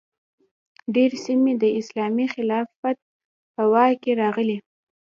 [0.93, 2.97] ډیرې سیمې د اسلامي خلافت
[3.53, 4.57] په واک کې راغلې.